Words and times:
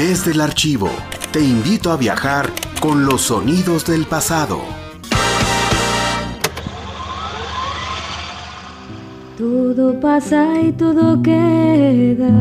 Desde 0.00 0.30
el 0.30 0.40
archivo, 0.40 0.88
te 1.30 1.40
invito 1.42 1.92
a 1.92 1.98
viajar 1.98 2.48
con 2.80 3.04
los 3.04 3.20
sonidos 3.20 3.84
del 3.84 4.06
pasado. 4.06 4.62
Todo 9.36 10.00
pasa 10.00 10.58
y 10.62 10.72
todo 10.72 11.22
queda, 11.22 12.32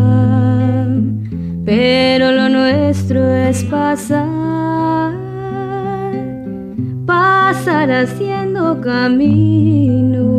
pero 1.66 2.32
lo 2.32 2.48
nuestro 2.48 3.30
es 3.36 3.66
pasar, 3.66 5.12
pasar 7.05 7.91
haciendo 7.91 8.80
caminos, 8.80 10.30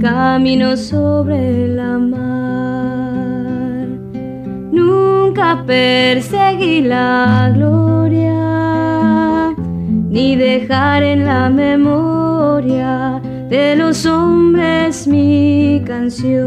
caminos 0.00 0.78
sobre 0.78 1.66
la 1.66 1.98
mar. 1.98 2.41
Nunca 5.42 5.66
perseguí 5.66 6.82
la 6.82 7.50
gloria, 7.52 9.52
ni 9.56 10.36
dejar 10.36 11.02
en 11.02 11.24
la 11.24 11.50
memoria 11.50 13.20
de 13.50 13.74
los 13.74 14.06
hombres 14.06 15.08
mi 15.08 15.82
canción. 15.84 16.38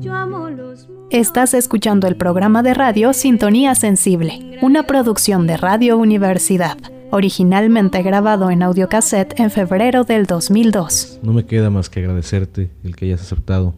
Yo 0.00 0.14
amo 0.14 0.48
los 0.50 0.86
Estás 1.10 1.54
escuchando 1.54 2.06
el 2.06 2.14
programa 2.14 2.62
de 2.62 2.74
radio 2.74 3.12
Sintonía 3.12 3.74
Sensible, 3.74 4.56
una 4.62 4.84
producción 4.84 5.48
de 5.48 5.56
Radio 5.56 5.98
Universidad, 5.98 6.78
originalmente 7.10 8.04
grabado 8.04 8.52
en 8.52 8.62
audiocassette 8.62 9.40
en 9.40 9.50
febrero 9.50 10.04
del 10.04 10.26
2002. 10.26 11.18
No 11.24 11.32
me 11.32 11.44
queda 11.44 11.70
más 11.70 11.90
que 11.90 11.98
agradecerte 11.98 12.70
el 12.84 12.94
que 12.94 13.06
hayas 13.06 13.22
aceptado 13.22 13.74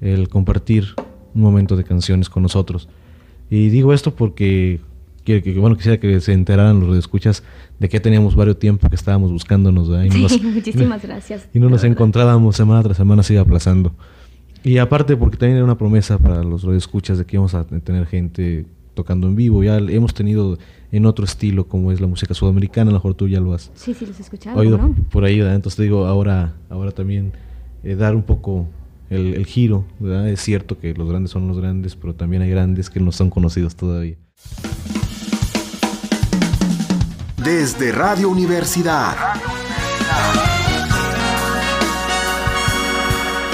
el 0.00 0.28
compartir 0.28 0.94
un 1.36 1.42
momento 1.42 1.76
de 1.76 1.84
canciones 1.84 2.28
con 2.28 2.42
nosotros. 2.42 2.88
Y 3.50 3.68
digo 3.68 3.92
esto 3.92 4.14
porque 4.14 4.80
que, 5.24 5.42
que, 5.42 5.58
bueno, 5.58 5.76
quisiera 5.76 5.98
que 5.98 6.20
se 6.20 6.32
enteraran 6.32 6.80
los 6.80 6.96
escuchas 6.96 7.42
de 7.78 7.88
que 7.88 8.00
teníamos 8.00 8.34
varios 8.34 8.58
tiempo 8.58 8.88
que 8.88 8.94
estábamos 8.94 9.30
buscándonos. 9.30 9.88
Y 9.88 10.08
no 10.08 10.12
sí, 10.12 10.22
nos, 10.22 10.42
muchísimas 10.54 11.02
gracias. 11.02 11.48
Y 11.52 11.58
no 11.58 11.68
nos 11.68 11.84
encontrábamos 11.84 12.56
semana 12.56 12.82
tras 12.82 12.96
semana, 12.96 13.22
se 13.22 13.34
iba 13.34 13.42
aplazando. 13.42 13.92
Y 14.62 14.78
aparte 14.78 15.16
porque 15.16 15.36
también 15.36 15.56
era 15.56 15.64
una 15.64 15.76
promesa 15.76 16.18
para 16.18 16.42
los 16.42 16.64
escuchas 16.64 17.18
de 17.18 17.24
que 17.24 17.36
íbamos 17.36 17.54
a 17.54 17.64
tener 17.64 18.06
gente 18.06 18.66
tocando 18.94 19.26
en 19.26 19.36
vivo. 19.36 19.62
Ya 19.62 19.76
hemos 19.78 20.14
tenido 20.14 20.58
en 20.92 21.06
otro 21.06 21.24
estilo 21.24 21.66
como 21.66 21.92
es 21.92 22.00
la 22.00 22.06
música 22.06 22.32
sudamericana, 22.32 22.90
a 22.90 22.92
lo 22.92 22.98
mejor 22.98 23.14
tú 23.14 23.28
ya 23.28 23.40
lo 23.40 23.52
has 23.52 23.70
sí, 23.74 23.94
sí, 23.94 24.06
los 24.06 24.18
escuchado, 24.18 24.58
oído 24.58 24.78
¿no? 24.78 24.94
por 25.10 25.24
ahí. 25.24 25.38
¿verdad? 25.38 25.56
Entonces 25.56 25.76
te 25.76 25.82
digo, 25.82 26.06
ahora, 26.06 26.54
ahora 26.70 26.92
también 26.92 27.32
eh, 27.82 27.94
dar 27.96 28.14
un 28.14 28.22
poco 28.22 28.66
el, 29.10 29.46
giro. 29.46 29.84
¿verdad? 29.98 30.28
Es 30.28 30.40
cierto 30.40 30.78
que 30.78 30.94
los 30.94 31.08
grandes 31.08 31.30
son 31.30 31.48
los 31.48 31.58
grandes, 31.58 31.96
pero 31.96 32.14
también 32.14 32.42
hay 32.42 32.50
grandes 32.50 32.90
que 32.90 33.00
no 33.00 33.12
son 33.12 33.30
conocidos 33.30 33.76
todavía. 33.76 34.16
Desde 37.42 37.92
Radio 37.92 38.28
Universidad. 38.28 39.14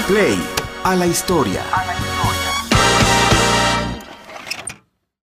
Play 0.07 0.37
a 0.83 0.95
la 0.95 1.05
historia. 1.07 1.61